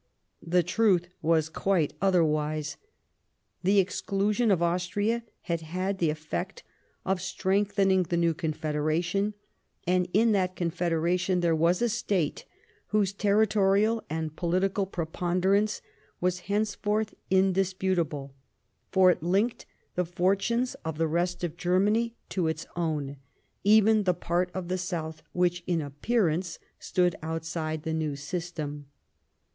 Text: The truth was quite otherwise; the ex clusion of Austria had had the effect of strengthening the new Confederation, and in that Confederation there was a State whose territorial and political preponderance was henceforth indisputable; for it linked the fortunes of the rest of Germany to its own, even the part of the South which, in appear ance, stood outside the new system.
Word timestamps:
The 0.41 0.63
truth 0.63 1.07
was 1.21 1.47
quite 1.47 1.93
otherwise; 2.01 2.75
the 3.61 3.79
ex 3.79 4.01
clusion 4.01 4.51
of 4.51 4.59
Austria 4.63 5.21
had 5.41 5.61
had 5.61 5.99
the 5.99 6.09
effect 6.09 6.63
of 7.05 7.21
strengthening 7.21 8.01
the 8.01 8.17
new 8.17 8.33
Confederation, 8.33 9.35
and 9.85 10.07
in 10.11 10.31
that 10.31 10.55
Confederation 10.55 11.41
there 11.41 11.55
was 11.55 11.83
a 11.83 11.87
State 11.89 12.45
whose 12.87 13.13
territorial 13.13 14.01
and 14.09 14.35
political 14.35 14.87
preponderance 14.87 15.83
was 16.19 16.39
henceforth 16.49 17.13
indisputable; 17.29 18.33
for 18.91 19.11
it 19.11 19.21
linked 19.21 19.67
the 19.93 20.03
fortunes 20.03 20.73
of 20.83 20.97
the 20.97 21.05
rest 21.07 21.43
of 21.43 21.57
Germany 21.57 22.15
to 22.29 22.47
its 22.47 22.65
own, 22.75 23.17
even 23.63 24.05
the 24.05 24.15
part 24.15 24.49
of 24.55 24.67
the 24.67 24.79
South 24.79 25.21
which, 25.31 25.63
in 25.67 25.79
appear 25.79 26.27
ance, 26.27 26.57
stood 26.79 27.15
outside 27.21 27.83
the 27.83 27.93
new 27.93 28.15
system. 28.15 28.87